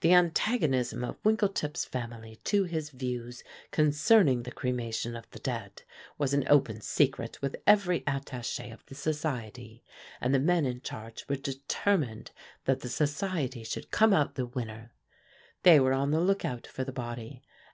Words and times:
The 0.00 0.14
antagonism 0.14 1.04
of 1.04 1.22
Winkletip's 1.22 1.84
family 1.84 2.36
to 2.44 2.64
his 2.64 2.88
views 2.88 3.44
concerning 3.70 4.44
the 4.44 4.50
cremation 4.50 5.14
of 5.14 5.28
the 5.28 5.38
dead 5.38 5.82
was 6.16 6.32
an 6.32 6.44
open 6.48 6.80
secret 6.80 7.42
with 7.42 7.54
every 7.66 8.00
attaché 8.06 8.72
of 8.72 8.86
the 8.86 8.94
society, 8.94 9.84
and 10.22 10.34
the 10.34 10.38
men 10.38 10.64
in 10.64 10.80
charge 10.80 11.26
were 11.28 11.36
determined 11.36 12.30
that 12.64 12.80
the 12.80 12.88
society 12.88 13.62
should 13.62 13.90
come 13.90 14.14
out 14.14 14.36
the 14.36 14.46
winner. 14.46 14.94
They 15.64 15.80
were 15.80 15.92
on 15.92 16.12
the 16.12 16.20
lookout 16.20 16.66
for 16.66 16.84
the 16.84 16.90
body. 16.92 17.42